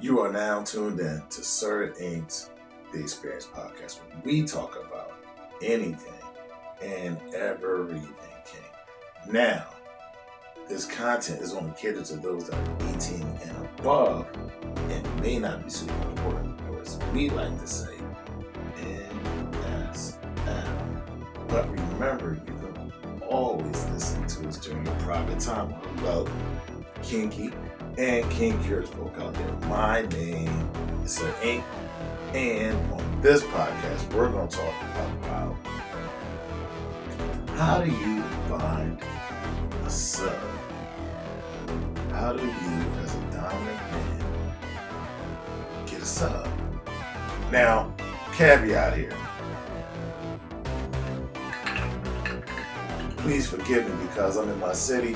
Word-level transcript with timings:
You 0.00 0.20
are 0.20 0.32
now 0.32 0.62
tuned 0.62 0.98
in 0.98 1.22
to 1.28 1.44
Sir 1.44 1.92
Inq's 2.00 2.48
The 2.90 3.00
Experience 3.00 3.46
Podcast, 3.46 3.98
where 3.98 4.22
we 4.24 4.42
talk 4.44 4.82
about 4.82 5.12
anything 5.62 6.14
and 6.82 7.18
everything. 7.34 8.08
Now, 9.30 9.66
this 10.70 10.86
content 10.86 11.42
is 11.42 11.52
only 11.52 11.74
catered 11.78 12.06
to 12.06 12.16
those 12.16 12.48
that 12.48 12.56
are 12.56 12.76
18 12.94 13.20
and 13.42 13.56
above 13.78 14.26
and 14.88 15.20
may 15.20 15.38
not 15.38 15.62
be 15.64 15.68
suitable 15.68 16.16
for, 16.16 16.32
or 16.70 16.80
as 16.80 16.98
we 17.12 17.28
like 17.28 17.60
to 17.60 17.66
say, 17.66 17.98
NSF. 18.78 20.16
But 21.46 21.68
remember, 21.68 22.38
you 22.46 22.54
can 22.54 22.92
always 23.28 23.84
listen 23.90 24.26
to 24.26 24.48
us 24.48 24.56
during 24.56 24.86
your 24.86 24.94
private 24.94 25.40
time 25.40 25.74
about 25.98 26.26
kinky 27.02 27.52
and 28.00 28.30
kink 28.30 28.64
curious 28.64 28.88
folk 28.88 29.14
out 29.18 29.26
oh, 29.26 29.32
there. 29.32 29.68
My 29.68 30.00
name 30.06 30.70
is 31.04 31.12
Sir 31.12 31.30
Inq, 31.42 31.62
and 32.32 32.74
on 32.92 33.20
this 33.20 33.42
podcast, 33.42 34.10
we're 34.14 34.30
going 34.30 34.48
to 34.48 34.56
talk 34.56 34.74
about 35.22 35.54
how 37.58 37.82
do 37.82 37.90
you 37.90 38.22
find 38.48 38.98
a 39.84 39.90
sub? 39.90 40.32
How 42.10 42.32
do 42.32 42.42
you, 42.42 42.52
as 43.02 43.14
a 43.14 43.20
dominant 43.32 43.80
man, 43.92 44.54
get 45.84 46.00
a 46.00 46.06
sub? 46.06 46.48
Now, 47.52 47.94
caveat 48.32 48.96
here. 48.96 49.14
Please 53.18 53.46
forgive 53.46 53.86
me 53.86 54.06
because 54.06 54.38
I'm 54.38 54.48
in 54.48 54.58
my 54.58 54.72
city 54.72 55.14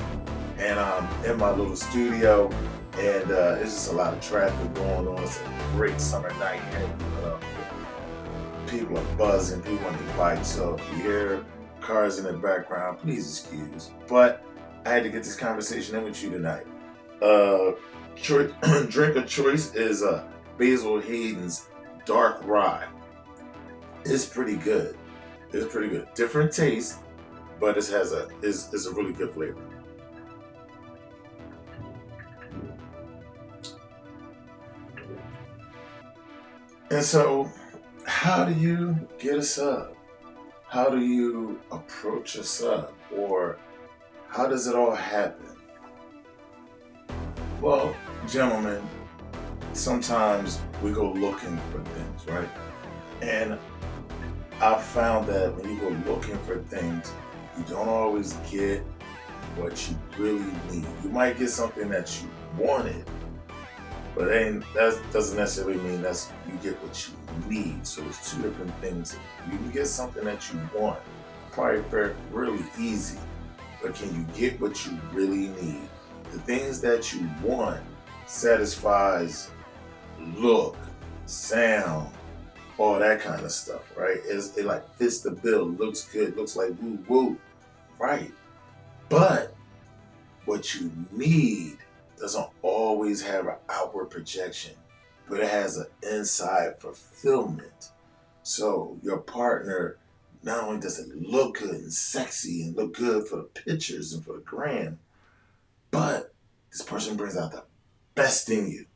and 0.59 0.79
I'm 0.79 1.25
in 1.25 1.37
my 1.37 1.51
little 1.51 1.75
studio, 1.75 2.49
and 2.97 3.25
uh, 3.25 3.55
there's 3.55 3.73
just 3.73 3.91
a 3.91 3.95
lot 3.95 4.13
of 4.13 4.21
traffic 4.21 4.73
going 4.73 5.07
on. 5.07 5.21
It's 5.23 5.39
a 5.39 5.51
great 5.73 5.99
summer 5.99 6.29
night 6.39 6.61
here. 6.71 6.89
Uh, 7.23 7.37
people 8.67 8.97
are 8.97 9.15
buzzing, 9.15 9.61
people 9.61 9.85
on 9.87 9.97
their 10.05 10.17
bikes, 10.17 10.47
so 10.47 10.75
if 10.75 10.89
you 10.91 11.03
hear 11.03 11.45
cars 11.81 12.19
in 12.19 12.25
the 12.25 12.33
background, 12.33 12.99
please 12.99 13.27
excuse. 13.27 13.91
But 14.07 14.43
I 14.85 14.89
had 14.89 15.03
to 15.03 15.09
get 15.09 15.23
this 15.23 15.35
conversation 15.35 15.95
in 15.95 16.03
with 16.03 16.21
you 16.23 16.29
tonight. 16.29 16.65
Uh, 17.21 17.71
cho- 18.15 18.47
drink 18.89 19.15
of 19.15 19.27
choice 19.27 19.73
is 19.75 20.01
uh, 20.03 20.25
Basil 20.57 20.99
Hayden's 21.01 21.67
Dark 22.05 22.45
Rye. 22.45 22.87
It's 24.05 24.25
pretty 24.25 24.55
good. 24.55 24.97
It's 25.51 25.71
pretty 25.71 25.89
good. 25.89 26.07
Different 26.15 26.51
taste, 26.51 26.99
but 27.59 27.77
it 27.77 27.87
has 27.87 28.13
a 28.13 28.29
is 28.41 28.73
is 28.73 28.85
a 28.85 28.93
really 28.93 29.13
good 29.13 29.31
flavor. 29.31 29.61
And 36.95 37.03
so, 37.03 37.51
how 38.05 38.45
do 38.45 38.53
you 38.53 38.97
get 39.19 39.35
a 39.35 39.43
sub? 39.43 39.97
How 40.69 40.87
do 40.87 41.01
you 41.01 41.59
approach 41.69 42.35
a 42.35 42.43
sub? 42.45 42.93
Or 43.13 43.59
how 44.29 44.47
does 44.47 44.67
it 44.67 44.75
all 44.75 44.95
happen? 44.95 45.57
Well, 47.59 47.93
gentlemen, 48.29 48.81
sometimes 49.73 50.61
we 50.81 50.93
go 50.93 51.11
looking 51.11 51.59
for 51.69 51.83
things, 51.83 52.27
right? 52.27 52.47
And 53.21 53.59
I 54.61 54.79
found 54.79 55.27
that 55.27 55.53
when 55.53 55.69
you 55.69 55.77
go 55.81 55.89
looking 56.09 56.37
for 56.45 56.59
things, 56.59 57.11
you 57.57 57.65
don't 57.65 57.89
always 57.89 58.37
get 58.49 58.85
what 59.57 59.89
you 59.89 59.97
really 60.17 60.45
need. 60.71 60.85
You 61.03 61.09
might 61.09 61.37
get 61.37 61.49
something 61.49 61.89
that 61.89 62.21
you 62.21 62.29
wanted, 62.57 63.05
but 64.15 64.33
ain't 64.33 64.63
that 64.73 64.97
doesn't 65.11 65.37
necessarily 65.37 65.77
mean 65.77 66.01
that's 66.01 66.31
you 66.47 66.53
get 66.63 66.81
what 66.81 67.07
you 67.07 67.49
need. 67.49 67.85
So 67.85 68.03
it's 68.05 68.31
two 68.31 68.41
different 68.41 68.73
things. 68.79 69.17
You 69.51 69.57
can 69.57 69.71
get 69.71 69.87
something 69.87 70.23
that 70.23 70.51
you 70.51 70.59
want, 70.73 70.99
probably 71.51 72.13
really 72.31 72.63
easy, 72.79 73.19
but 73.81 73.93
can 73.93 74.15
you 74.15 74.25
get 74.35 74.59
what 74.59 74.85
you 74.85 74.97
really 75.11 75.49
need? 75.61 75.81
The 76.31 76.39
things 76.39 76.79
that 76.81 77.13
you 77.13 77.29
want 77.43 77.81
satisfies 78.25 79.51
look, 80.37 80.77
sound, 81.25 82.11
all 82.77 82.99
that 82.99 83.21
kind 83.21 83.43
of 83.43 83.51
stuff, 83.51 83.95
right? 83.97 84.17
It's, 84.25 84.57
it 84.57 84.65
like 84.65 84.87
fits 84.95 85.19
the 85.19 85.31
bill, 85.31 85.65
looks 85.65 86.05
good, 86.05 86.35
looks 86.37 86.55
like 86.55 86.71
woo 86.81 86.99
woo, 87.07 87.37
right? 87.99 88.31
But 89.09 89.55
what 90.45 90.75
you 90.75 90.91
need 91.11 91.77
doesn't 92.25 92.49
always 92.63 93.21
have 93.21 93.45
an 93.45 93.53
outward 93.69 94.07
projection, 94.07 94.73
but 95.29 95.41
it 95.41 95.47
has 95.47 95.77
an 95.77 95.85
inside 96.01 96.79
fulfillment. 96.79 97.91
So 98.41 98.97
your 99.03 99.19
partner 99.19 99.97
not 100.41 100.63
only 100.63 100.79
does 100.79 100.97
it 100.97 101.15
look 101.15 101.59
good 101.59 101.69
and 101.69 101.93
sexy 101.93 102.63
and 102.63 102.75
look 102.75 102.95
good 102.97 103.27
for 103.27 103.35
the 103.35 103.43
pictures 103.43 104.11
and 104.11 104.25
for 104.25 104.37
the 104.37 104.39
gram, 104.39 104.97
but 105.91 106.33
this 106.71 106.81
person 106.81 107.15
brings 107.15 107.37
out 107.37 107.51
the 107.51 107.63
best 108.15 108.49
in 108.49 108.71
you. 108.71 108.87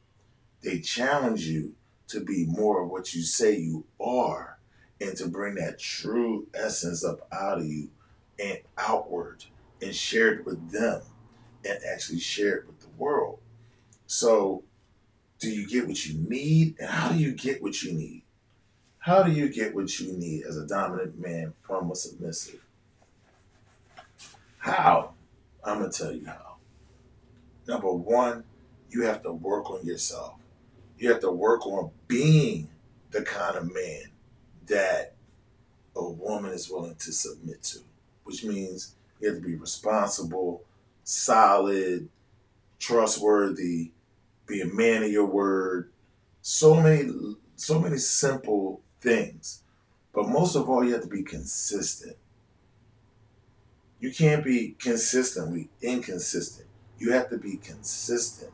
They 0.63 0.79
challenge 0.79 1.46
you 1.46 1.75
to 2.07 2.22
be 2.22 2.47
more 2.47 2.81
of 2.81 2.90
what 2.90 3.13
you 3.13 3.22
say 3.22 3.59
you 3.59 3.85
are 4.01 4.57
and 5.00 5.16
to 5.17 5.28
bring 5.28 5.53
that 5.53 5.78
true 5.78 6.47
essence 6.56 7.06
up 7.06 7.28
out 7.31 7.59
of 7.59 7.66
you 7.67 7.91
and 8.40 8.57
outward 8.75 9.46
and 9.84 9.94
share 9.94 10.34
it 10.34 10.47
with 10.47 10.72
them 10.72 11.03
and 11.66 11.80
actually 11.92 12.20
share 12.20 12.58
it 12.58 12.68
with 12.68 12.80
the 12.80 12.90
world. 12.97 13.40
So, 14.08 14.64
do 15.40 15.50
you 15.50 15.68
get 15.68 15.88
what 15.88 16.06
you 16.06 16.20
need? 16.20 16.75
And 16.80 16.90
how 16.90 17.09
do 17.09 17.18
you 17.18 17.31
get 17.31 17.62
what 17.62 17.81
you 17.84 17.94
need? 17.94 18.24
How 19.00 19.24
do 19.24 19.31
you 19.31 19.50
get 19.50 19.74
what 19.74 20.00
you 20.00 20.12
need 20.14 20.44
as 20.44 20.58
a 20.58 20.68
dominant 20.68 21.20
man 21.20 21.53
from 21.62 21.90
a 21.92 21.96
submissive? 21.96 22.59
How? 24.58 25.14
I'm 25.64 25.80
going 25.80 25.92
to 25.92 25.97
tell 25.97 26.12
you 26.12 26.25
how. 26.25 26.58
Number 27.68 27.91
one, 27.91 28.44
you 28.90 29.03
have 29.03 29.22
to 29.24 29.31
work 29.31 29.70
on 29.70 29.86
yourself. 29.86 30.34
You 30.97 31.09
have 31.12 31.22
to 31.22 31.31
work 31.31 31.66
on 31.66 31.91
being 32.08 32.70
the 33.12 33.22
kind 33.22 33.56
of 33.56 33.74
man 33.74 34.03
that 34.68 35.14
a 35.96 36.03
woman 36.03 36.52
is 36.52 36.70
willing 36.70 36.96
to 36.96 37.12
submit 37.12 37.64
to, 37.64 37.80
which 38.24 38.44
means 38.44 38.96
you 39.20 39.30
have 39.30 39.41
to 39.41 39.47
be 39.47 39.56
responsible, 39.56 40.64
solid, 41.09 42.08
trustworthy, 42.78 43.92
be 44.46 44.62
a 44.62 44.68
man 44.68 45.02
of 45.02 45.12
your 45.12 45.25
word. 45.25 45.90
So 46.44 46.75
many, 46.75 47.36
so 47.56 47.80
many 47.80 47.97
simple 47.97 48.81
things. 49.02 49.64
But 50.14 50.30
most 50.30 50.56
of 50.56 50.70
all, 50.70 50.84
you 50.84 50.94
have 50.94 51.02
to 51.02 51.08
be 51.08 51.24
consistent. 51.24 52.16
You 54.00 54.14
can't 54.14 54.44
be 54.44 54.75
consistently 54.80 55.70
inconsistent. 55.81 56.68
You 57.00 57.12
have 57.14 57.30
to 57.31 57.38
be 57.38 57.58
consistent. 57.58 58.52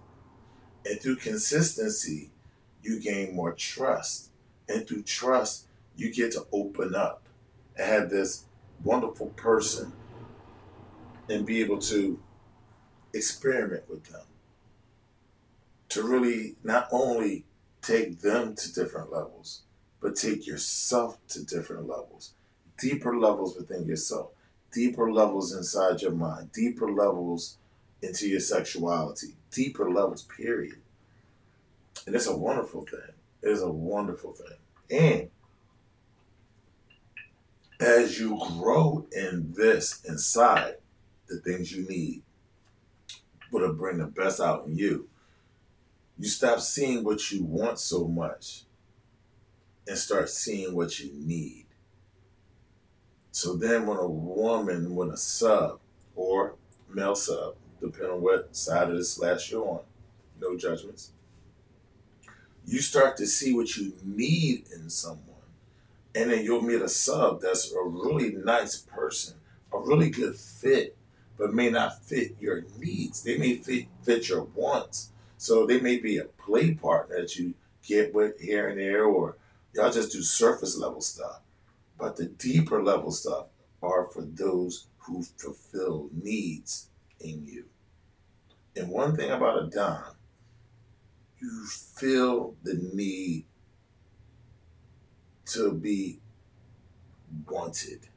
And 0.86 1.02
through 1.02 1.18
consistency, 1.18 2.30
you 2.82 3.02
gain 3.02 3.36
more 3.36 3.52
trust. 3.52 4.30
And 4.70 4.88
through 4.88 5.04
trust, 5.04 5.68
you 5.98 6.14
get 6.14 6.32
to 6.32 6.48
open 6.54 6.96
up 6.96 7.24
and 7.76 7.86
have 7.86 8.10
this 8.10 8.46
wonderful 8.82 9.28
person 9.36 9.92
and 11.30 11.46
be 11.46 11.60
able 11.62 11.80
to 11.80 12.20
experiment 13.16 13.90
with 13.90 14.06
them. 14.12 14.22
To 15.90 16.04
really 16.04 16.56
not 16.64 16.88
only 16.92 17.46
take 17.82 18.22
them 18.22 18.56
to 18.56 18.74
different 18.74 19.12
levels, 19.12 19.62
but 20.02 20.16
take 20.16 20.46
yourself 20.46 21.18
to 21.30 21.44
different 21.44 21.88
levels, 21.88 22.34
deeper 22.78 23.18
levels 23.18 23.56
within 23.56 23.86
yourself, 23.86 24.32
deeper 24.72 25.12
levels 25.12 25.54
inside 25.54 26.02
your 26.02 26.12
mind, 26.12 26.52
deeper 26.52 26.92
levels 26.92 27.58
into 28.02 28.28
your 28.28 28.40
sexuality, 28.40 29.36
deeper 29.52 29.90
levels, 29.90 30.24
period. 30.24 30.82
And 32.06 32.16
it's 32.16 32.28
a 32.28 32.36
wonderful 32.36 32.86
thing. 32.86 33.14
It 33.42 33.50
is 33.50 33.62
a 33.62 33.72
wonderful 33.72 34.34
thing. 34.34 34.58
And 34.92 35.30
as 37.80 38.20
you 38.20 38.40
grow 38.60 39.08
in 39.12 39.54
this 39.56 40.04
inside, 40.06 40.76
the 41.28 41.38
things 41.38 41.72
you 41.72 41.88
need 41.88 42.22
will 43.62 43.74
bring 43.74 43.98
the 43.98 44.06
best 44.06 44.40
out 44.40 44.66
in 44.66 44.76
you. 44.76 45.08
You 46.18 46.28
stop 46.28 46.60
seeing 46.60 47.04
what 47.04 47.32
you 47.32 47.44
want 47.44 47.80
so 47.80 48.08
much 48.08 48.64
and 49.88 49.98
start 49.98 50.30
seeing 50.30 50.74
what 50.74 51.00
you 51.00 51.12
need. 51.14 51.66
So 53.32 53.56
then, 53.56 53.86
when 53.86 53.98
a 53.98 54.08
woman, 54.08 54.96
when 54.96 55.10
a 55.10 55.18
sub 55.18 55.80
or 56.16 56.56
male 56.90 57.16
sub, 57.16 57.56
depending 57.82 58.12
on 58.12 58.22
what 58.22 58.56
side 58.56 58.90
of 58.90 58.96
the 58.96 59.04
slash 59.04 59.52
you're 59.52 59.68
on, 59.68 59.82
no 60.40 60.58
judgments, 60.58 61.12
you 62.66 62.80
start 62.80 63.18
to 63.18 63.28
see 63.28 63.54
what 63.54 63.76
you 63.76 63.94
need 64.04 64.66
in 64.74 64.90
someone. 64.90 65.22
And 66.16 66.32
then 66.32 66.46
you'll 66.46 66.62
meet 66.62 66.82
a 66.82 66.88
sub 66.88 67.42
that's 67.42 67.72
a 67.74 67.84
really 67.84 68.32
nice 68.32 68.78
person, 68.78 69.36
a 69.74 69.80
really 69.80 70.10
good 70.10 70.36
fit, 70.36 70.96
but 71.38 71.54
may 71.54 71.70
not 71.70 72.04
fit 72.04 72.36
your 72.40 72.64
needs. 72.78 73.24
They 73.24 73.38
may 73.38 73.56
fit, 73.58 73.88
fit 74.04 74.30
your 74.30 74.44
wants. 74.44 75.12
So 75.38 75.66
they 75.66 75.80
may 75.80 75.98
be 75.98 76.18
a 76.18 76.26
play 76.26 76.74
partner 76.74 77.22
that 77.22 77.36
you 77.36 77.54
get 77.86 78.14
with 78.14 78.40
here 78.40 78.70
and 78.70 78.80
there, 78.80 79.06
or 79.06 79.38
y'all 79.74 79.92
just 79.92 80.12
do 80.12 80.22
surface 80.22 80.78
level 80.78 81.02
stuff. 81.02 81.42
But 81.98 82.18
the 82.18 82.26
deeper 82.26 82.84
level 82.84 83.12
stuff 83.12 83.48
are 83.82 84.06
for 84.06 84.22
those 84.22 84.88
who 85.00 85.24
fulfill 85.38 86.10
needs 86.12 86.90
in 87.20 87.46
you. 87.46 87.66
And 88.76 88.90
one 88.90 89.16
thing 89.16 89.32
about 89.32 89.64
a 89.64 89.68
dom, 89.68 90.16
you 91.40 91.66
feel 91.66 92.56
the 92.64 92.90
need 92.94 93.46
to 95.48 95.72
be 95.74 96.20
wanted. 97.48 98.08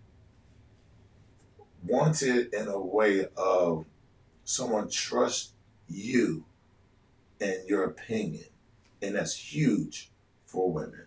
Wanted 1.86 2.52
in 2.52 2.68
a 2.68 2.80
way 2.80 3.26
of 3.36 3.86
someone 4.44 4.90
trusts 4.90 5.52
you 5.88 6.44
and 7.40 7.68
your 7.68 7.84
opinion. 7.84 8.44
And 9.00 9.14
that's 9.14 9.54
huge 9.54 10.10
for 10.44 10.72
women. 10.72 11.06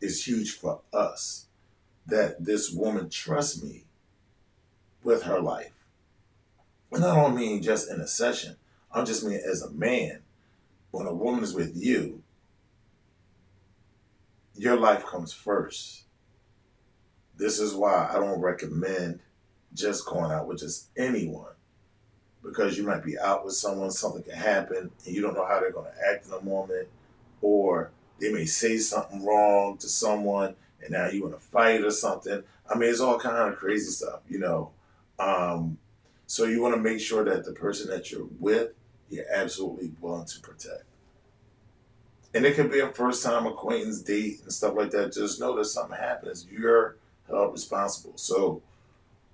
It's 0.00 0.26
huge 0.26 0.52
for 0.52 0.80
us 0.92 1.46
that 2.06 2.44
this 2.44 2.70
woman 2.70 3.08
trusts 3.08 3.62
me 3.62 3.84
with 5.04 5.22
her 5.22 5.40
life. 5.40 5.72
And 6.90 7.04
I 7.04 7.14
don't 7.14 7.36
mean 7.36 7.62
just 7.62 7.90
in 7.90 8.00
a 8.00 8.06
session. 8.06 8.56
I'm 8.90 9.06
just 9.06 9.24
mean 9.24 9.40
as 9.44 9.62
a 9.62 9.70
man, 9.70 10.20
when 10.90 11.06
a 11.06 11.14
woman 11.14 11.44
is 11.44 11.54
with 11.54 11.76
you, 11.76 12.22
your 14.54 14.76
life 14.76 15.06
comes 15.06 15.32
first. 15.32 16.02
This 17.36 17.58
is 17.58 17.74
why 17.74 18.10
I 18.10 18.14
don't 18.14 18.40
recommend 18.40 19.20
just 19.74 20.06
going 20.06 20.30
out 20.30 20.46
with 20.46 20.58
just 20.58 20.88
anyone. 20.96 21.52
Because 22.42 22.76
you 22.76 22.84
might 22.84 23.04
be 23.04 23.18
out 23.18 23.44
with 23.44 23.54
someone, 23.54 23.90
something 23.90 24.22
can 24.22 24.34
happen, 24.34 24.90
and 25.06 25.14
you 25.14 25.22
don't 25.22 25.34
know 25.34 25.46
how 25.46 25.60
they're 25.60 25.70
going 25.70 25.90
to 25.90 26.08
act 26.12 26.26
in 26.26 26.32
a 26.32 26.40
moment, 26.42 26.88
or 27.40 27.92
they 28.18 28.32
may 28.32 28.46
say 28.46 28.78
something 28.78 29.24
wrong 29.24 29.76
to 29.78 29.88
someone, 29.88 30.56
and 30.80 30.90
now 30.90 31.08
you 31.08 31.26
in 31.26 31.34
a 31.34 31.38
fight 31.38 31.84
or 31.84 31.90
something. 31.90 32.42
I 32.68 32.76
mean, 32.76 32.90
it's 32.90 33.00
all 33.00 33.18
kind 33.18 33.52
of 33.52 33.58
crazy 33.58 33.90
stuff, 33.90 34.20
you 34.28 34.38
know. 34.38 34.70
Um, 35.18 35.78
so 36.26 36.44
you 36.44 36.62
want 36.62 36.74
to 36.74 36.80
make 36.80 37.00
sure 37.00 37.24
that 37.24 37.44
the 37.44 37.52
person 37.52 37.88
that 37.90 38.10
you're 38.10 38.26
with, 38.40 38.70
you're 39.08 39.30
absolutely 39.32 39.92
willing 40.00 40.26
to 40.26 40.40
protect. 40.40 40.84
And 42.34 42.46
it 42.46 42.54
could 42.54 42.72
be 42.72 42.80
a 42.80 42.88
first 42.88 43.22
time 43.22 43.46
acquaintance 43.46 44.00
date 44.00 44.40
and 44.42 44.52
stuff 44.52 44.74
like 44.74 44.90
that. 44.92 45.12
Just 45.12 45.38
know 45.38 45.54
that 45.56 45.66
something 45.66 45.98
happens. 45.98 46.46
You're 46.50 46.96
held 47.28 47.52
responsible. 47.52 48.14
So 48.16 48.62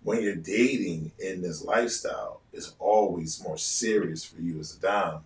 when 0.03 0.23
you're 0.23 0.37
dating 0.37 1.13
in 1.19 1.43
this 1.43 1.63
lifestyle, 1.63 2.41
it's 2.53 2.75
always 2.79 3.43
more 3.43 3.59
serious 3.59 4.25
for 4.25 4.41
you 4.41 4.59
as 4.61 4.77
a 4.77 4.81
dom 4.81 5.25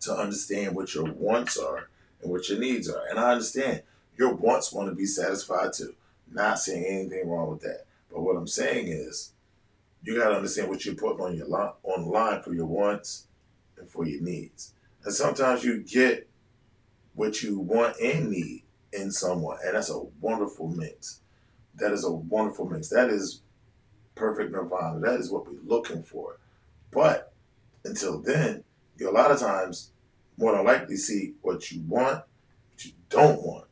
to 0.00 0.14
understand 0.14 0.74
what 0.74 0.94
your 0.94 1.04
wants 1.04 1.56
are 1.56 1.88
and 2.22 2.30
what 2.30 2.48
your 2.48 2.58
needs 2.58 2.88
are. 2.88 3.02
And 3.10 3.18
I 3.18 3.32
understand 3.32 3.82
your 4.16 4.34
wants 4.34 4.72
want 4.72 4.88
to 4.88 4.94
be 4.94 5.06
satisfied 5.06 5.72
too. 5.72 5.94
Not 6.30 6.58
saying 6.58 6.84
anything 6.84 7.28
wrong 7.28 7.50
with 7.50 7.62
that. 7.62 7.86
But 8.10 8.22
what 8.22 8.36
I'm 8.36 8.46
saying 8.46 8.88
is 8.88 9.32
you 10.02 10.18
got 10.18 10.28
to 10.28 10.36
understand 10.36 10.68
what 10.68 10.84
you're 10.84 10.94
putting 10.94 11.20
on 11.20 11.36
your 11.36 11.48
line, 11.48 11.72
on 11.82 12.06
line 12.06 12.42
for 12.42 12.54
your 12.54 12.66
wants 12.66 13.26
and 13.76 13.88
for 13.88 14.06
your 14.06 14.22
needs. 14.22 14.72
And 15.04 15.12
sometimes 15.12 15.64
you 15.64 15.82
get 15.82 16.28
what 17.14 17.42
you 17.42 17.58
want 17.58 17.96
and 18.00 18.30
need 18.30 18.62
in 18.92 19.10
someone, 19.10 19.58
and 19.64 19.74
that's 19.74 19.90
a 19.90 20.00
wonderful 20.20 20.68
mix. 20.68 21.20
That 21.74 21.92
is 21.92 22.04
a 22.04 22.10
wonderful 22.10 22.68
mix. 22.68 22.88
That 22.88 23.10
is 23.10 23.42
perfect 24.16 24.50
nirvana. 24.50 24.98
That 24.98 25.20
is 25.20 25.30
what 25.30 25.46
we're 25.46 25.60
looking 25.64 26.02
for. 26.02 26.38
But 26.90 27.32
until 27.84 28.18
then, 28.18 28.64
you 28.98 29.08
a 29.08 29.12
lot 29.12 29.30
of 29.30 29.38
times 29.38 29.92
more 30.36 30.56
than 30.56 30.64
likely 30.64 30.96
see 30.96 31.34
what 31.42 31.70
you 31.70 31.82
want, 31.82 32.24
what 32.72 32.84
you 32.84 32.92
don't 33.08 33.42
want, 33.42 33.66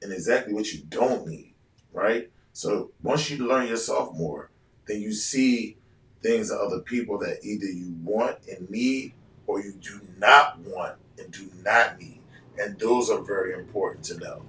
and 0.00 0.12
exactly 0.12 0.54
what 0.54 0.72
you 0.72 0.80
don't 0.88 1.26
need, 1.26 1.52
right? 1.92 2.30
So 2.52 2.92
once 3.02 3.28
you 3.28 3.46
learn 3.46 3.68
yourself 3.68 4.16
more, 4.16 4.50
then 4.86 5.02
you 5.02 5.12
see 5.12 5.76
things 6.22 6.50
of 6.50 6.60
other 6.60 6.80
people 6.80 7.18
that 7.18 7.40
either 7.42 7.66
you 7.66 7.94
want 8.02 8.38
and 8.48 8.70
need 8.70 9.12
or 9.46 9.60
you 9.60 9.72
do 9.72 10.00
not 10.18 10.58
want 10.60 10.96
and 11.18 11.30
do 11.30 11.50
not 11.62 12.00
need. 12.00 12.20
And 12.58 12.78
those 12.78 13.10
are 13.10 13.20
very 13.20 13.52
important 13.52 14.04
to 14.06 14.18
know. 14.18 14.42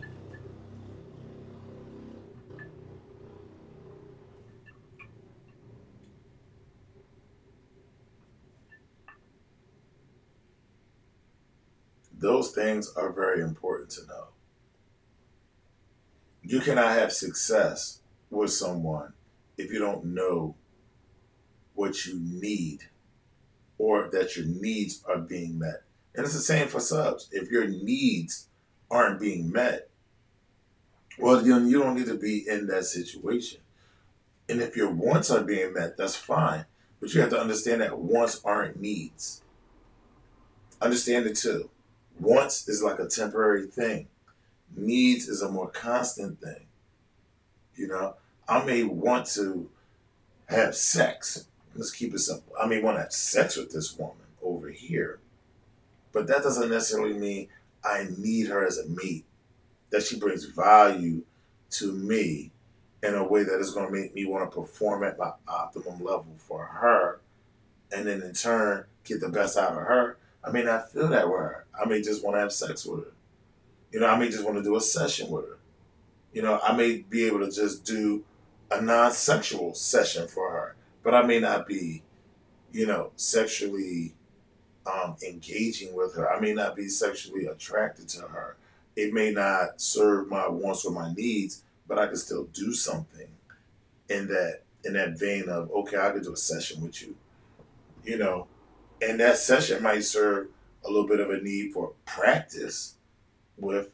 Those 12.28 12.52
things 12.52 12.92
are 12.98 13.14
very 13.14 13.42
important 13.42 13.90
to 13.92 14.06
know. 14.06 14.26
You 16.44 16.60
cannot 16.60 16.92
have 16.92 17.14
success 17.14 18.02
with 18.30 18.52
someone 18.52 19.14
if 19.58 19.72
you 19.72 19.80
don't 19.80 20.04
know 20.04 20.56
what 21.74 22.06
you 22.06 22.20
need 22.20 22.90
or 23.78 24.10
that 24.12 24.36
your 24.36 24.46
needs 24.46 25.06
are 25.08 25.20
being 25.20 25.58
met. 25.58 25.84
And 26.16 26.26
it's 26.26 26.36
the 26.36 26.42
same 26.42 26.68
for 26.68 26.82
subs. 26.82 27.30
If 27.32 27.50
your 27.50 27.66
needs 27.66 28.50
aren't 28.92 29.22
being 29.22 29.50
met, 29.50 29.90
well, 31.18 31.40
then 31.40 31.70
you 31.70 31.82
don't 31.82 31.96
need 31.96 32.08
to 32.08 32.20
be 32.20 32.46
in 32.46 32.68
that 32.68 32.84
situation. 32.84 33.62
And 34.50 34.60
if 34.60 34.76
your 34.76 34.92
wants 34.92 35.32
are 35.32 35.46
being 35.46 35.74
met, 35.74 35.96
that's 35.96 36.18
fine. 36.18 36.66
But 37.00 37.14
you 37.14 37.22
have 37.22 37.30
to 37.30 37.40
understand 37.40 37.80
that 37.80 37.98
wants 37.98 38.42
aren't 38.44 38.82
needs. 38.82 39.44
Understand 40.82 41.26
it 41.28 41.38
too. 41.38 41.70
Wants 42.20 42.68
is 42.68 42.82
like 42.82 43.00
a 43.00 43.08
temporary 43.08 43.68
thing. 43.68 44.08
Needs 44.76 45.28
is 45.28 45.42
a 45.42 45.52
more 45.52 45.70
constant 45.70 46.42
thing. 46.42 46.66
You 47.76 47.88
know, 47.88 48.16
I 48.48 48.64
may 48.66 48.84
want 48.84 49.28
to 49.28 49.70
have 50.48 50.76
sex. 50.76 51.48
Let's 51.76 51.92
keep 51.92 52.14
it 52.14 52.20
simple. 52.20 52.54
I 52.60 52.66
may 52.66 52.82
want 52.82 52.98
to 52.98 53.04
have 53.04 53.14
sex 53.14 53.56
with 53.56 53.72
this 53.72 53.98
woman 53.98 54.26
over 54.42 54.70
here, 54.70 55.20
but 56.12 56.28
that 56.28 56.44
doesn't 56.44 56.72
necessarily 56.72 57.14
mean 57.14 57.50
I 57.84 58.08
need 58.18 58.48
her 58.48 58.66
as 58.66 58.78
a 58.78 58.88
mate. 58.88 59.26
That 59.90 60.04
she 60.04 60.20
brings 60.20 60.46
value 60.46 61.24
to 61.72 61.94
me 61.94 62.52
in 63.04 63.14
a 63.14 63.24
way 63.24 63.44
that 63.44 63.60
is 63.60 63.72
going 63.72 63.88
to 63.88 63.94
make 63.94 64.14
me 64.14 64.26
want 64.26 64.50
to 64.50 64.60
perform 64.60 65.04
at 65.04 65.20
my 65.20 65.32
optimum 65.48 66.04
level 66.04 66.36
for 66.38 66.66
her, 66.66 67.22
and 67.92 68.08
then 68.08 68.22
in 68.22 68.34
turn 68.34 68.86
get 69.04 69.22
the 69.22 69.30
best 69.30 69.58
out 69.58 69.72
of 69.72 69.78
her. 69.78 70.18
I 70.44 70.52
may 70.52 70.64
not 70.64 70.92
feel 70.92 71.08
that 71.10 71.26
her. 71.26 71.66
I 71.80 71.88
may 71.88 72.02
just 72.02 72.24
want 72.24 72.36
to 72.36 72.40
have 72.42 72.52
sex 72.52 72.86
with 72.86 73.06
her. 73.06 73.12
You 73.92 74.00
know, 74.00 74.08
I 74.08 74.18
may 74.18 74.30
just 74.30 74.44
want 74.44 74.58
to 74.58 74.64
do 74.64 74.76
a 74.76 74.82
session 74.82 75.30
with 75.30 75.46
her. 75.46 75.58
You 76.34 76.42
know, 76.42 76.60
I 76.64 76.76
may 76.76 76.98
be 76.98 77.26
able 77.26 77.40
to 77.40 77.52
just 77.52 77.86
do 77.86 78.24
a 78.70 78.82
non-sexual 78.82 79.74
session 79.74 80.28
for 80.28 80.52
her, 80.52 80.76
but 81.04 81.16
I 81.16 81.24
may 81.24 81.40
not 81.40 81.68
be, 81.68 82.04
you 82.72 82.86
know, 82.86 83.12
sexually 83.16 84.14
um, 84.86 85.16
engaging 85.28 85.96
with 85.96 86.16
her. 86.16 86.32
I 86.32 86.40
may 86.40 86.54
not 86.54 86.76
be 86.76 86.88
sexually 86.88 87.46
attracted 87.46 88.08
to 88.10 88.22
her. 88.24 88.58
It 88.96 89.14
may 89.14 89.32
not 89.32 89.80
serve 89.82 90.28
my 90.28 90.48
wants 90.48 90.86
or 90.86 90.92
my 90.92 91.14
needs, 91.14 91.64
but 91.88 92.00
I 92.00 92.08
can 92.08 92.18
still 92.18 92.46
do 92.46 92.74
something 92.74 93.28
in 94.10 94.28
that 94.28 94.62
in 94.84 94.94
that 94.94 95.18
vein 95.18 95.50
of 95.50 95.72
okay, 95.72 95.98
I 95.98 96.12
could 96.12 96.24
do 96.24 96.34
a 96.34 96.38
session 96.38 96.82
with 96.82 97.02
you, 97.02 97.16
you 98.04 98.18
know, 98.18 98.48
and 99.02 99.20
that 99.20 99.38
session 99.38 99.84
might 99.84 100.04
serve 100.04 100.48
a 100.84 100.90
little 100.90 101.08
bit 101.08 101.20
of 101.20 101.30
a 101.30 101.42
need 101.42 101.74
for 101.74 101.94
practice 102.06 102.96
with 103.58 103.92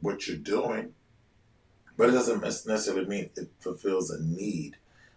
what 0.00 0.26
you're 0.26 0.36
doing, 0.36 0.94
but 1.96 2.08
it 2.08 2.12
doesn't 2.12 2.42
necessarily 2.42 3.06
mean 3.06 3.30
it 3.36 3.48
fulfills 3.60 4.10
a 4.10 4.22
need 4.22 4.76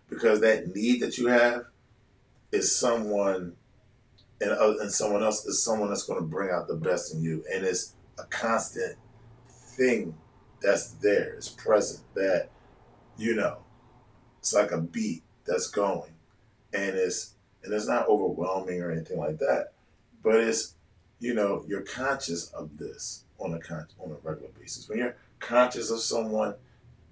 because 0.09 0.39
that 0.41 0.73
need 0.75 1.01
that 1.01 1.17
you 1.17 1.27
have 1.27 1.65
is 2.51 2.73
someone 2.75 3.55
and, 4.39 4.51
uh, 4.51 4.75
and 4.79 4.91
someone 4.91 5.23
else 5.23 5.45
is 5.45 5.63
someone 5.63 5.89
that's 5.89 6.03
going 6.03 6.19
to 6.19 6.25
bring 6.25 6.51
out 6.51 6.67
the 6.67 6.75
best 6.75 7.13
in 7.13 7.21
you. 7.21 7.43
And 7.53 7.65
it's 7.65 7.93
a 8.19 8.23
constant 8.25 8.97
thing 9.49 10.15
that's 10.61 10.91
there. 10.91 11.33
It's 11.33 11.49
present 11.49 12.03
that 12.15 12.49
you 13.17 13.35
know 13.35 13.59
it's 14.39 14.53
like 14.53 14.71
a 14.71 14.79
beat 14.79 15.23
that's 15.45 15.67
going. 15.67 16.11
And 16.73 16.95
it's 16.95 17.33
and 17.67 17.75
it's 17.75 17.87
not 17.87 18.07
overwhelming 18.07 18.81
or 18.81 18.91
anything 18.91 19.19
like 19.19 19.37
that 19.37 19.73
but 20.23 20.35
it's 20.35 20.75
you 21.19 21.33
know 21.33 21.63
you're 21.67 21.81
conscious 21.81 22.47
of 22.49 22.77
this 22.77 23.23
on 23.39 23.53
a 23.53 23.59
con- 23.59 23.87
on 23.99 24.11
a 24.11 24.15
regular 24.27 24.49
basis. 24.59 24.89
When 24.89 24.99
you're 24.99 25.15
conscious 25.39 25.91
of 25.91 25.99
someone 25.99 26.55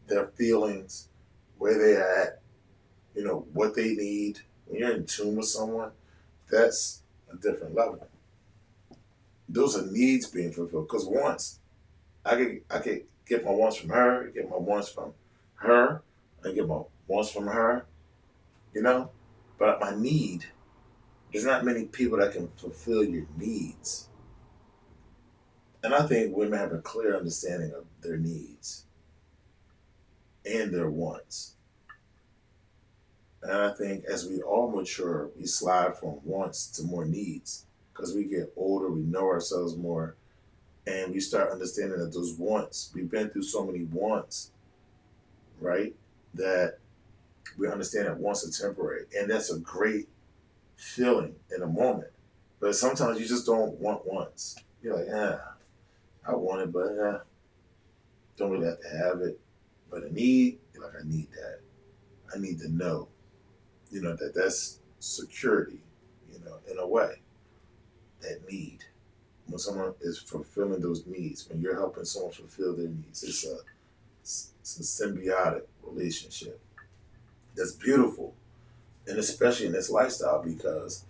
their 0.07 0.27
feelings 0.27 1.09
where 1.57 1.77
they're 1.77 2.21
at 2.21 2.41
you 3.15 3.23
know 3.23 3.45
what 3.53 3.75
they 3.75 3.93
need 3.93 4.39
when 4.65 4.79
you're 4.79 4.91
in 4.91 5.05
tune 5.05 5.35
with 5.35 5.47
someone 5.47 5.91
that's 6.49 7.01
a 7.31 7.35
different 7.35 7.75
level. 7.75 8.07
Those 9.47 9.77
are 9.77 9.85
needs 9.85 10.27
being 10.27 10.51
fulfilled 10.51 10.87
because 10.87 11.05
once 11.05 11.59
i 12.25 12.35
could 12.35 12.61
i 12.69 12.79
could 12.79 13.03
get 13.27 13.45
my 13.45 13.51
wants 13.51 13.77
from 13.77 13.89
her 13.89 14.27
get 14.33 14.49
my 14.49 14.57
wants 14.57 14.89
from 14.89 15.13
her 15.55 16.01
i 16.43 16.51
get 16.51 16.67
my 16.67 16.81
wants 17.07 17.31
from 17.31 17.45
her 17.45 17.85
you 18.73 18.81
know 18.81 19.11
but 19.57 19.79
my 19.79 19.95
need 19.95 20.45
there's 21.35 21.45
not 21.45 21.65
many 21.65 21.83
people 21.83 22.17
that 22.17 22.31
can 22.31 22.47
fulfill 22.55 23.03
your 23.03 23.25
needs. 23.37 24.07
And 25.83 25.93
I 25.93 26.07
think 26.07 26.33
women 26.33 26.57
have 26.57 26.71
a 26.71 26.77
clear 26.77 27.17
understanding 27.17 27.73
of 27.73 27.83
their 28.01 28.15
needs 28.15 28.85
and 30.45 30.73
their 30.73 30.89
wants. 30.89 31.55
And 33.41 33.51
I 33.51 33.73
think 33.73 34.05
as 34.05 34.25
we 34.25 34.41
all 34.41 34.71
mature, 34.71 35.29
we 35.37 35.45
slide 35.45 35.97
from 35.97 36.21
wants 36.23 36.67
to 36.77 36.83
more 36.83 37.03
needs 37.03 37.65
because 37.91 38.15
we 38.15 38.23
get 38.23 38.53
older, 38.55 38.89
we 38.89 39.01
know 39.01 39.27
ourselves 39.27 39.75
more, 39.75 40.15
and 40.87 41.13
we 41.13 41.19
start 41.19 41.51
understanding 41.51 41.99
that 41.99 42.13
those 42.13 42.33
wants, 42.33 42.91
we've 42.95 43.11
been 43.11 43.29
through 43.29 43.43
so 43.43 43.65
many 43.65 43.83
wants, 43.83 44.51
right? 45.59 45.93
That 46.33 46.77
we 47.57 47.67
understand 47.67 48.07
that 48.07 48.17
wants 48.17 48.47
are 48.47 48.67
temporary. 48.67 49.05
And 49.17 49.29
that's 49.29 49.51
a 49.51 49.59
great 49.59 50.07
feeling 50.75 51.35
in 51.55 51.61
a 51.61 51.67
moment. 51.67 52.11
But 52.59 52.75
sometimes 52.75 53.19
you 53.19 53.25
just 53.25 53.45
don't 53.45 53.79
want 53.79 54.05
once. 54.05 54.57
You're 54.81 54.97
like, 54.97 55.07
yeah, 55.07 55.39
I 56.27 56.35
want 56.35 56.61
it, 56.61 56.71
but 56.71 56.93
yeah, 56.95 57.17
don't 58.37 58.51
really 58.51 58.67
have 58.67 58.81
to 58.81 58.89
have 58.89 59.21
it. 59.21 59.39
But 59.89 60.03
a 60.03 60.13
need, 60.13 60.59
you're 60.73 60.83
like, 60.83 60.93
I 60.99 61.07
need 61.07 61.27
that. 61.31 61.59
I 62.35 62.39
need 62.39 62.59
to 62.59 62.69
know, 62.69 63.07
you 63.91 64.01
know, 64.01 64.15
that 64.15 64.33
that's 64.33 64.79
security, 64.99 65.79
you 66.31 66.39
know, 66.43 66.57
in 66.69 66.79
a 66.79 66.87
way. 66.87 67.21
That 68.21 68.49
need. 68.49 68.79
When 69.47 69.59
someone 69.59 69.93
is 70.01 70.17
fulfilling 70.17 70.81
those 70.81 71.05
needs, 71.05 71.47
when 71.47 71.61
you're 71.61 71.75
helping 71.75 72.05
someone 72.05 72.31
fulfill 72.31 72.75
their 72.75 72.87
needs, 72.87 73.23
it's 73.23 73.45
a, 73.45 73.57
it's 74.23 74.79
a 74.79 74.83
symbiotic 74.83 75.63
relationship. 75.83 76.59
That's 77.55 77.71
beautiful 77.71 78.33
and 79.07 79.17
especially 79.19 79.67
in 79.67 79.71
this 79.71 79.89
lifestyle 79.89 80.41
because 80.41 81.05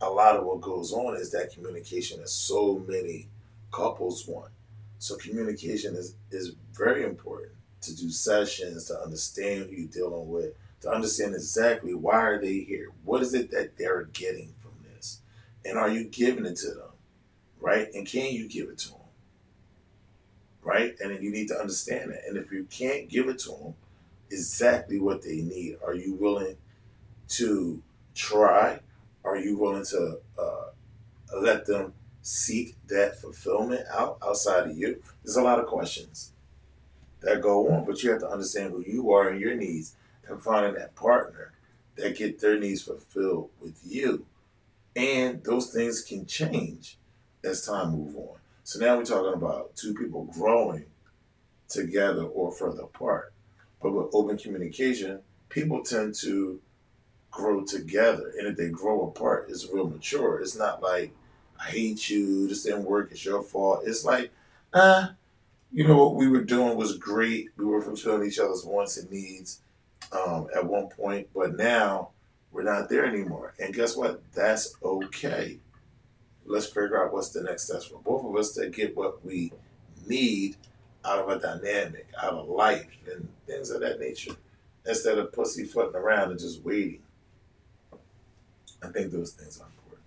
a 0.00 0.08
lot 0.08 0.36
of 0.36 0.44
what 0.44 0.60
goes 0.60 0.92
on 0.92 1.16
is 1.16 1.30
that 1.30 1.52
communication 1.52 2.20
that 2.20 2.28
so 2.28 2.82
many 2.86 3.28
couples 3.70 4.26
want. 4.26 4.50
So 4.98 5.16
communication 5.16 5.94
is 5.94 6.14
is 6.30 6.52
very 6.72 7.04
important 7.04 7.52
to 7.82 7.94
do 7.94 8.10
sessions 8.10 8.86
to 8.86 8.98
understand 9.00 9.66
who 9.66 9.76
you're 9.76 9.88
dealing 9.88 10.30
with, 10.30 10.54
to 10.80 10.90
understand 10.90 11.34
exactly 11.34 11.94
why 11.94 12.22
are 12.22 12.40
they 12.40 12.60
here, 12.60 12.88
what 13.04 13.22
is 13.22 13.34
it 13.34 13.50
that 13.50 13.76
they're 13.76 14.04
getting 14.04 14.54
from 14.62 14.72
this, 14.82 15.20
and 15.64 15.78
are 15.78 15.90
you 15.90 16.04
giving 16.04 16.46
it 16.46 16.56
to 16.56 16.68
them, 16.68 16.92
right? 17.60 17.92
And 17.92 18.06
can 18.06 18.32
you 18.32 18.48
give 18.48 18.70
it 18.70 18.78
to 18.78 18.90
them, 18.90 19.00
right? 20.62 20.94
And 21.00 21.10
then 21.10 21.22
you 21.22 21.30
need 21.30 21.48
to 21.48 21.58
understand 21.58 22.12
that. 22.12 22.22
And 22.26 22.38
if 22.38 22.50
you 22.50 22.64
can't 22.70 23.08
give 23.10 23.28
it 23.28 23.38
to 23.40 23.50
them, 23.50 23.74
exactly 24.34 25.00
what 25.00 25.22
they 25.22 25.36
need, 25.36 25.76
are 25.84 25.94
you 25.94 26.14
willing 26.14 26.56
to 27.28 27.82
try? 28.14 28.80
Are 29.24 29.36
you 29.36 29.56
willing 29.56 29.84
to 29.86 30.18
uh, 30.38 30.66
let 31.40 31.66
them 31.66 31.94
seek 32.22 32.76
that 32.88 33.20
fulfillment 33.20 33.86
out 33.90 34.18
outside 34.22 34.68
of 34.70 34.76
you? 34.76 35.02
There's 35.22 35.36
a 35.36 35.42
lot 35.42 35.58
of 35.58 35.66
questions 35.66 36.32
that 37.20 37.40
go 37.40 37.68
on, 37.70 37.84
but 37.84 38.02
you 38.02 38.10
have 38.10 38.20
to 38.20 38.28
understand 38.28 38.72
who 38.72 38.84
you 38.86 39.12
are 39.12 39.28
and 39.28 39.40
your 39.40 39.54
needs, 39.54 39.96
and 40.28 40.42
finding 40.42 40.74
that 40.74 40.94
partner 40.94 41.52
that 41.96 42.16
get 42.16 42.40
their 42.40 42.58
needs 42.58 42.82
fulfilled 42.82 43.50
with 43.60 43.80
you. 43.84 44.26
And 44.96 45.42
those 45.44 45.72
things 45.72 46.02
can 46.02 46.26
change 46.26 46.98
as 47.42 47.66
time 47.66 47.92
move 47.92 48.16
on. 48.16 48.38
So 48.62 48.78
now 48.78 48.96
we're 48.96 49.04
talking 49.04 49.34
about 49.34 49.76
two 49.76 49.92
people 49.94 50.24
growing 50.24 50.86
together 51.68 52.22
or 52.22 52.52
further 52.52 52.82
apart. 52.82 53.33
But 53.84 53.92
with 53.92 54.14
open 54.14 54.38
communication, 54.38 55.20
people 55.50 55.82
tend 55.82 56.14
to 56.22 56.58
grow 57.30 57.64
together. 57.64 58.32
And 58.38 58.48
if 58.48 58.56
they 58.56 58.70
grow 58.70 59.06
apart, 59.08 59.48
it's 59.50 59.68
real 59.70 59.90
mature. 59.90 60.40
It's 60.40 60.56
not 60.56 60.82
like, 60.82 61.12
I 61.60 61.64
hate 61.64 62.08
you, 62.08 62.48
this 62.48 62.62
didn't 62.62 62.86
work, 62.86 63.10
it's 63.10 63.26
your 63.26 63.42
fault. 63.42 63.82
It's 63.84 64.02
like, 64.02 64.32
uh, 64.72 65.08
you 65.70 65.86
know 65.86 65.98
what 65.98 66.14
we 66.14 66.28
were 66.28 66.44
doing 66.44 66.78
was 66.78 66.96
great. 66.96 67.50
We 67.58 67.66
were 67.66 67.82
fulfilling 67.82 68.26
each 68.26 68.38
other's 68.38 68.64
wants 68.64 68.96
and 68.96 69.10
needs 69.10 69.60
um, 70.12 70.48
at 70.56 70.64
one 70.64 70.88
point, 70.88 71.28
but 71.34 71.54
now 71.54 72.08
we're 72.52 72.62
not 72.62 72.88
there 72.88 73.04
anymore. 73.04 73.52
And 73.60 73.74
guess 73.74 73.98
what? 73.98 74.22
That's 74.32 74.76
okay. 74.82 75.58
Let's 76.46 76.68
figure 76.68 77.04
out 77.04 77.12
what's 77.12 77.30
the 77.30 77.42
next 77.42 77.66
steps 77.66 77.84
for 77.84 78.00
both 78.00 78.24
of 78.24 78.34
us 78.34 78.52
to 78.52 78.70
get 78.70 78.96
what 78.96 79.22
we 79.22 79.52
need 80.08 80.56
out 81.04 81.18
of 81.18 81.28
a 81.28 81.38
dynamic, 81.38 82.08
out 82.22 82.34
of 82.34 82.48
life, 82.48 82.86
and 83.12 83.28
things 83.46 83.70
of 83.70 83.80
that 83.80 84.00
nature, 84.00 84.34
instead 84.86 85.18
of 85.18 85.32
pussyfooting 85.32 85.96
around 85.96 86.30
and 86.30 86.40
just 86.40 86.64
waiting. 86.64 87.00
I 88.82 88.88
think 88.88 89.12
those 89.12 89.32
things 89.32 89.60
are 89.60 89.66
important. 89.66 90.06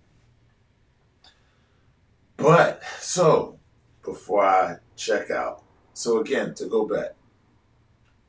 But 2.36 2.82
so 3.00 3.58
before 4.04 4.44
I 4.44 4.76
check 4.96 5.30
out, 5.30 5.62
so 5.94 6.18
again, 6.20 6.54
to 6.54 6.66
go 6.66 6.86
back, 6.86 7.14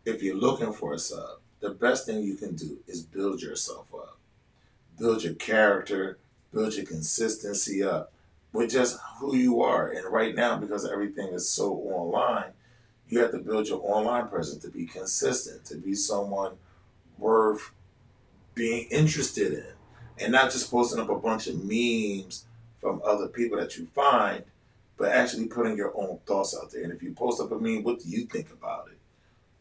if 0.06 0.24
you're 0.24 0.36
looking 0.36 0.74
for 0.74 0.94
a 0.94 1.00
sub, 1.00 1.40
the 1.60 1.70
best 1.70 2.06
thing 2.06 2.24
you 2.24 2.36
can 2.36 2.56
do 2.56 2.80
is 2.88 3.04
build 3.04 3.42
yourself 3.42 3.86
up. 3.94 4.18
Build 4.98 5.24
your 5.24 5.36
character, 5.36 6.18
build 6.52 6.74
your 6.76 6.86
consistency 6.86 7.84
up 7.84 8.12
with 8.52 8.72
just 8.72 8.98
who 9.20 9.36
you 9.36 9.62
are. 9.62 9.90
And 9.90 10.12
right 10.12 10.34
now, 10.36 10.58
because 10.58 10.90
everything 10.90 11.28
is 11.34 11.50
so 11.50 11.74
online, 11.74 12.54
you 13.10 13.20
have 13.20 13.32
to 13.32 13.40
build 13.40 13.68
your 13.68 13.82
online 13.84 14.28
presence 14.28 14.64
to 14.64 14.70
be 14.70 14.86
consistent, 14.86 15.66
to 15.66 15.76
be 15.76 15.96
someone 15.96 16.54
worth 17.18 17.72
being 18.56 18.88
interested 18.92 19.54
in 19.54 19.74
and 20.20 20.32
not 20.32 20.52
just 20.52 20.70
posting 20.70 21.00
up 21.00 21.10
a 21.10 21.18
bunch 21.18 21.48
of 21.48 21.56
memes 21.64 22.46
from 22.80 23.02
other 23.06 23.28
people 23.28 23.58
that 23.58 23.78
you 23.78 23.88
find, 23.88 24.44
but 24.98 25.12
actually 25.12 25.48
putting 25.48 25.78
your 25.78 25.94
own 25.96 26.20
thoughts 26.26 26.58
out 26.62 26.72
there. 26.72 26.84
And 26.84 26.94
if 26.94 27.02
you 27.02 27.14
post 27.14 27.42
up 27.42 27.52
a 27.52 27.60
meme, 27.60 27.84
what 27.84 28.00
do 28.00 28.10
you 28.10 28.26
think 28.26 28.52
about 28.52 28.88
it? 28.92 28.98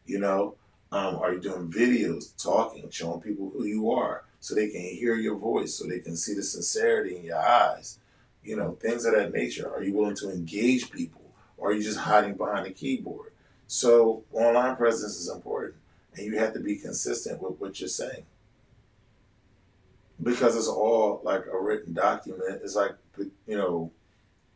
You 0.05 0.19
know, 0.19 0.55
um, 0.91 1.17
are 1.17 1.33
you 1.33 1.39
doing 1.39 1.71
videos, 1.71 2.35
talking, 2.41 2.89
showing 2.89 3.21
people 3.21 3.51
who 3.55 3.65
you 3.65 3.91
are 3.91 4.25
so 4.39 4.55
they 4.55 4.69
can 4.69 4.81
hear 4.81 5.15
your 5.15 5.35
voice, 5.35 5.75
so 5.75 5.85
they 5.85 5.99
can 5.99 6.15
see 6.15 6.33
the 6.33 6.43
sincerity 6.43 7.17
in 7.17 7.23
your 7.23 7.39
eyes? 7.39 7.99
You 8.43 8.55
know, 8.55 8.71
things 8.71 9.05
of 9.05 9.13
that 9.13 9.33
nature. 9.33 9.71
Are 9.71 9.83
you 9.83 9.93
willing 9.93 10.15
to 10.17 10.29
engage 10.29 10.91
people, 10.91 11.21
or 11.57 11.69
are 11.69 11.73
you 11.73 11.83
just 11.83 11.99
hiding 11.99 12.35
behind 12.35 12.65
a 12.67 12.71
keyboard? 12.71 13.31
So, 13.71 14.23
online 14.33 14.77
presence 14.77 15.15
is 15.15 15.29
important, 15.29 15.75
and 16.15 16.25
you 16.25 16.39
have 16.39 16.53
to 16.53 16.59
be 16.59 16.77
consistent 16.77 17.39
with 17.39 17.59
what 17.59 17.79
you're 17.79 17.87
saying 17.87 18.25
because 20.23 20.55
it's 20.55 20.67
all 20.67 21.21
like 21.23 21.43
a 21.45 21.61
written 21.61 21.93
document. 21.93 22.61
It's 22.63 22.75
like 22.75 22.93
you 23.15 23.55
know, 23.55 23.91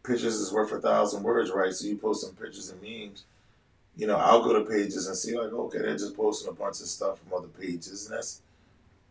pictures 0.02 0.34
is 0.34 0.52
worth 0.52 0.72
a 0.72 0.82
thousand 0.82 1.22
words, 1.22 1.52
right? 1.52 1.72
So 1.72 1.86
you 1.86 1.96
post 1.96 2.26
some 2.26 2.34
pictures 2.34 2.72
and 2.72 2.82
memes. 2.82 3.26
You 3.96 4.08
know, 4.08 4.18
I'll 4.18 4.42
go 4.42 4.54
to 4.54 4.68
pages 4.68 5.06
and 5.06 5.16
see 5.16 5.38
like, 5.38 5.54
okay, 5.54 5.78
they're 5.78 5.94
just 5.94 6.18
posting 6.18 6.50
a 6.50 6.54
bunch 6.54 6.82
of 6.82 6.88
stuff 6.88 7.20
from 7.20 7.38
other 7.38 7.50
pages, 7.50 8.08
and 8.08 8.18
that's 8.18 8.42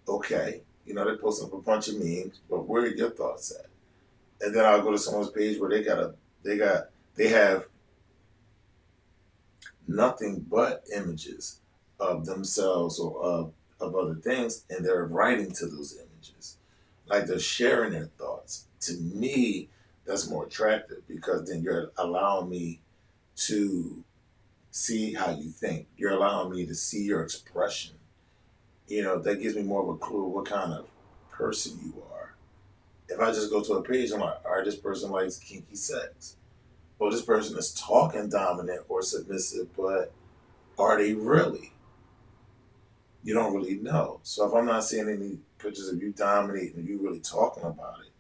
okay. 0.09 0.63
You 0.85 0.95
know, 0.95 1.05
they're 1.05 1.17
posting 1.17 1.47
up 1.47 1.55
a 1.55 1.59
bunch 1.59 1.87
of 1.87 2.01
memes, 2.01 2.41
but 2.51 2.67
where 2.67 2.83
are 2.83 2.89
your 2.89 3.11
thoughts 3.11 3.53
at? 3.57 3.67
And 4.45 4.53
then 4.53 4.65
I'll 4.65 4.83
go 4.83 4.91
to 4.91 4.99
someone's 4.99 5.31
page 5.31 5.61
where 5.61 5.71
they 5.71 5.85
got 5.85 6.01
a, 6.01 6.15
they 6.43 6.59
got, 6.59 6.89
they 7.15 7.29
have 7.29 7.67
nothing 9.95 10.47
but 10.51 10.85
images 10.95 11.61
of 12.01 12.27
themselves 12.27 12.99
or 12.99 13.23
of, 13.23 13.53
of 13.81 13.95
other 13.95 14.15
things, 14.15 14.65
and 14.71 14.85
they're 14.85 15.05
writing 15.05 15.53
to 15.53 15.67
those 15.67 15.97
images. 15.97 16.57
Like 17.07 17.27
they're 17.27 17.39
sharing 17.39 17.93
their 17.93 18.11
thoughts. 18.19 18.67
To 18.83 18.95
me, 18.95 19.69
that's 20.05 20.29
more 20.29 20.47
attractive 20.47 21.07
because 21.09 21.49
then 21.49 21.63
you're 21.63 21.93
allowing 21.97 22.51
me 22.51 22.81
to 23.37 24.03
see 24.71 25.15
how 25.15 25.31
you 25.31 25.51
think. 25.51 25.87
You're 25.97 26.13
allowing 26.13 26.51
me 26.51 26.67
to 26.67 26.75
see 26.75 27.05
your 27.05 27.23
expression. 27.23 27.95
You 28.89 29.03
know, 29.03 29.19
that 29.21 29.41
gives 29.41 29.55
me 29.55 29.63
more 29.63 29.83
of 29.83 29.89
a 29.89 29.97
clue 29.97 30.25
what 30.25 30.47
kind 30.47 30.73
of 30.73 30.87
person 31.31 31.79
you 31.85 32.03
are. 32.13 32.35
If 33.09 33.21
I 33.21 33.31
just 33.33 33.51
go 33.51 33.63
to 33.63 33.75
a 33.75 33.83
page, 33.83 34.11
I'm 34.13 34.21
like, 34.21 34.39
all 34.45 34.57
right, 34.57 34.65
this 34.65 34.77
person 34.77 35.11
likes 35.11 35.39
kinky 35.39 35.75
sex. 35.77 36.37
Or 37.03 37.11
this 37.11 37.23
person 37.23 37.59
is 37.59 37.75
talking 37.75 38.29
dominant 38.29 38.83
or 38.89 39.03
submissive, 39.03 39.77
but 39.77 40.13
are 40.79 41.03
they 41.03 41.15
really? 41.15 41.73
You 43.25 43.35
don't 43.35 43.53
really 43.53 43.75
know. 43.75 44.21
So 44.23 44.47
if 44.47 44.55
I'm 44.55 44.67
not 44.67 44.85
seeing 44.85 45.09
any 45.09 45.39
pictures 45.59 45.89
of 45.89 46.01
you 46.01 46.13
dominating 46.13 46.87
you 46.87 46.99
really 47.03 47.19
talking 47.19 47.65
about 47.65 47.97
it, 48.07 48.13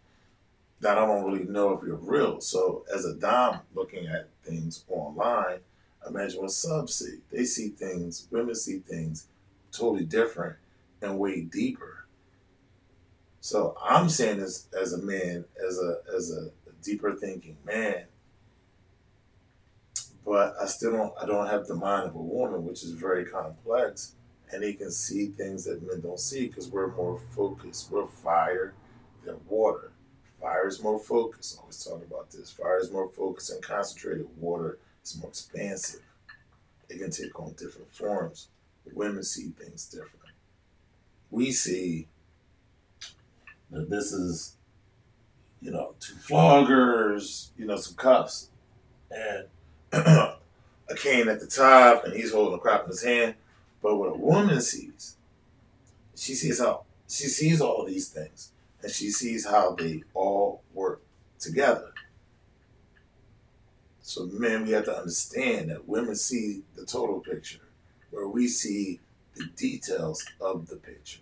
that 0.80 0.98
I 0.98 1.06
don't 1.06 1.24
really 1.24 1.44
know 1.44 1.70
if 1.74 1.86
you're 1.86 1.94
real. 1.94 2.40
So 2.40 2.84
as 2.92 3.04
a 3.04 3.14
dom 3.14 3.60
looking 3.72 4.08
at 4.08 4.28
things 4.42 4.84
online, 4.88 5.60
imagine 6.04 6.42
what 6.42 6.50
subs 6.50 6.96
see. 6.96 7.18
They 7.30 7.44
see 7.44 7.68
things, 7.68 8.26
women 8.32 8.56
see 8.56 8.80
things 8.80 9.28
totally 9.70 10.04
different 10.04 10.56
and 11.00 11.20
way 11.20 11.42
deeper. 11.42 12.06
So 13.40 13.76
I'm 13.80 14.08
saying 14.08 14.40
this 14.40 14.66
as 14.76 14.92
a 14.92 14.98
man, 14.98 15.44
as 15.64 15.78
a 15.78 15.98
as 16.16 16.32
a 16.32 16.50
deeper 16.82 17.12
thinking 17.12 17.58
man, 17.64 18.06
but 20.24 20.54
I 20.60 20.66
still 20.66 20.92
don't 20.92 21.14
I 21.20 21.26
don't 21.26 21.48
have 21.48 21.66
the 21.66 21.74
mind 21.74 22.08
of 22.08 22.14
a 22.14 22.18
woman, 22.18 22.64
which 22.64 22.82
is 22.82 22.92
very 22.92 23.24
complex 23.24 24.14
and 24.52 24.62
they 24.62 24.74
can 24.74 24.90
see 24.90 25.28
things 25.28 25.64
that 25.64 25.82
men 25.82 26.00
don't 26.00 26.20
see 26.20 26.46
because 26.46 26.68
we're 26.68 26.94
more 26.94 27.18
focused. 27.34 27.90
We're 27.90 28.06
fire. 28.06 28.74
than 29.24 29.40
water. 29.48 29.92
Fire 30.40 30.66
is 30.66 30.82
more 30.82 30.98
focused. 30.98 31.56
I 31.56 31.62
always 31.62 31.82
talk 31.82 32.02
about 32.02 32.30
this. 32.30 32.50
Fire 32.50 32.80
is 32.80 32.90
more 32.90 33.08
focused 33.08 33.50
and 33.50 33.62
concentrated. 33.62 34.26
Water 34.36 34.78
is 35.04 35.16
more 35.18 35.30
expansive. 35.30 36.02
It 36.88 36.98
can 36.98 37.10
take 37.10 37.38
on 37.38 37.52
different 37.52 37.94
forms. 37.94 38.48
Women 38.92 39.22
see 39.22 39.50
things 39.50 39.86
different. 39.86 40.34
We 41.30 41.52
see 41.52 42.08
that 43.70 43.88
this 43.88 44.12
is, 44.12 44.56
you 45.60 45.70
know, 45.70 45.94
two 46.00 46.14
floggers, 46.14 47.50
you 47.56 47.64
know, 47.64 47.76
some 47.76 47.94
cups, 47.94 48.50
and 49.10 49.46
a 49.92 50.94
cane 50.96 51.28
at 51.28 51.40
the 51.40 51.46
top, 51.46 52.04
and 52.04 52.14
he's 52.14 52.32
holding 52.32 52.54
a 52.54 52.58
crop 52.58 52.84
in 52.84 52.90
his 52.90 53.02
hand. 53.02 53.34
But 53.82 53.96
what 53.96 54.10
a 54.10 54.16
woman 54.16 54.60
sees, 54.60 55.16
she 56.14 56.34
sees 56.34 56.60
how 56.60 56.84
she 57.08 57.24
sees 57.24 57.60
all 57.60 57.84
these 57.84 58.08
things, 58.08 58.52
and 58.82 58.90
she 58.90 59.10
sees 59.10 59.46
how 59.46 59.74
they 59.74 60.04
all 60.14 60.62
work 60.72 61.02
together. 61.38 61.92
So, 64.00 64.26
men, 64.26 64.64
we 64.66 64.72
have 64.72 64.86
to 64.86 64.96
understand 64.96 65.70
that 65.70 65.88
women 65.88 66.16
see 66.16 66.62
the 66.74 66.84
total 66.84 67.20
picture, 67.20 67.60
where 68.10 68.26
we 68.26 68.48
see 68.48 69.00
the 69.34 69.46
details 69.56 70.24
of 70.40 70.68
the 70.68 70.76
picture. 70.76 71.20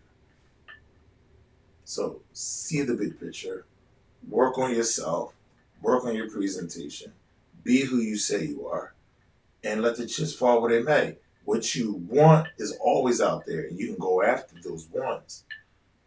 So, 1.84 2.20
see 2.32 2.82
the 2.82 2.94
big 2.94 3.18
picture, 3.18 3.64
work 4.28 4.58
on 4.58 4.74
yourself, 4.74 5.34
work 5.82 6.04
on 6.04 6.14
your 6.14 6.30
presentation, 6.30 7.12
be 7.62 7.82
who 7.82 7.98
you 7.98 8.16
say 8.16 8.44
you 8.44 8.66
are, 8.66 8.94
and 9.62 9.82
let 9.82 9.96
the 9.96 10.06
chips 10.06 10.34
fall 10.34 10.60
where 10.60 10.70
they 10.70 10.82
may. 10.82 11.16
What 11.44 11.74
you 11.74 11.94
want 12.08 12.48
is 12.58 12.76
always 12.80 13.20
out 13.20 13.44
there, 13.46 13.62
and 13.62 13.78
you 13.78 13.88
can 13.88 13.98
go 13.98 14.22
after 14.22 14.56
those 14.62 14.88
wants. 14.92 15.44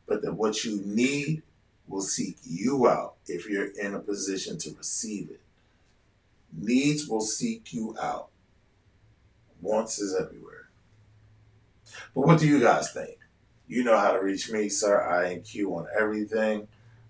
But 0.05 0.21
that 0.21 0.33
what 0.33 0.63
you 0.63 0.81
need 0.85 1.43
will 1.87 2.01
seek 2.01 2.37
you 2.43 2.87
out 2.87 3.15
if 3.27 3.49
you're 3.49 3.71
in 3.79 3.93
a 3.93 3.99
position 3.99 4.57
to 4.59 4.73
receive 4.75 5.29
it. 5.29 5.41
Needs 6.55 7.07
will 7.07 7.21
seek 7.21 7.73
you 7.73 7.95
out. 8.01 8.29
Wants 9.61 9.99
is 9.99 10.15
everywhere. 10.15 10.69
But 12.13 12.21
what 12.21 12.39
do 12.39 12.47
you 12.47 12.59
guys 12.59 12.91
think? 12.91 13.17
You 13.67 13.83
know 13.83 13.97
how 13.97 14.11
to 14.11 14.19
reach 14.19 14.51
me, 14.51 14.69
Sir 14.69 14.99
INQ, 14.99 15.65
on 15.71 15.87
everything. 15.97 16.67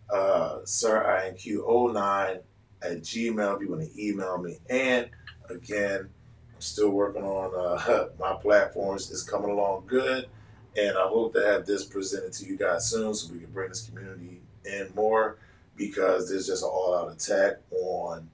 Uh, 0.09 0.59
Sir 0.65 1.03
INQ09 1.03 2.41
at 2.83 3.01
Gmail 3.01 3.55
if 3.55 3.61
you 3.61 3.69
want 3.69 3.81
to 3.81 4.03
email 4.03 4.37
me. 4.37 4.57
And 4.69 5.09
again, 5.49 6.09
I'm 6.53 6.61
still 6.61 6.89
working 6.89 7.23
on 7.23 7.53
uh, 7.55 8.07
my 8.19 8.33
platforms. 8.33 9.11
It's 9.11 9.23
coming 9.23 9.51
along 9.51 9.85
good. 9.87 10.27
And 10.75 10.97
I 10.97 11.07
hope 11.07 11.33
to 11.33 11.45
have 11.45 11.65
this 11.65 11.85
presented 11.85 12.33
to 12.33 12.45
you 12.45 12.57
guys 12.57 12.89
soon 12.89 13.13
so 13.13 13.31
we 13.31 13.39
can 13.39 13.51
bring 13.51 13.69
this 13.69 13.87
community 13.87 14.41
in 14.65 14.89
more 14.95 15.37
because 15.75 16.29
there's 16.29 16.47
just 16.47 16.63
an 16.63 16.69
all 16.69 16.95
out 16.95 17.11
attack 17.11 17.57
on 17.71 18.29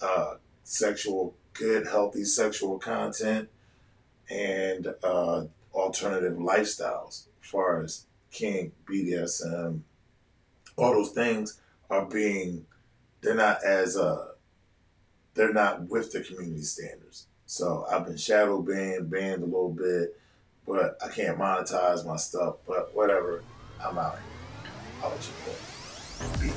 uh, 0.00 0.34
sexual, 0.62 1.34
good, 1.52 1.86
healthy 1.86 2.24
sexual 2.24 2.78
content 2.78 3.48
and 4.30 4.94
uh, 5.02 5.44
alternative 5.74 6.38
lifestyles 6.38 7.26
as 7.42 7.50
far 7.50 7.82
as 7.82 8.06
kink, 8.30 8.72
BDSM, 8.86 9.80
all 10.76 10.92
those 10.92 11.10
things 11.10 11.60
are 11.90 12.06
being 12.06 12.66
they're 13.24 13.34
not 13.34 13.64
as 13.64 13.96
uh 13.96 14.28
they're 15.34 15.52
not 15.52 15.88
with 15.88 16.12
the 16.12 16.20
community 16.20 16.62
standards. 16.62 17.26
So 17.46 17.84
I've 17.90 18.06
been 18.06 18.16
shadow 18.16 18.62
banned, 18.62 19.10
banned 19.10 19.42
a 19.42 19.46
little 19.46 19.72
bit, 19.72 20.16
but 20.66 20.96
I 21.04 21.08
can't 21.08 21.38
monetize 21.38 22.06
my 22.06 22.16
stuff. 22.16 22.56
But 22.66 22.94
whatever, 22.94 23.42
I'm 23.84 23.98
out 23.98 24.12
here. 24.12 24.70
I'll 25.02 25.10
let 25.10 25.26
you. 26.46 26.53